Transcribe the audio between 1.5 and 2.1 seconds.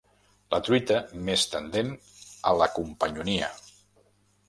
tendent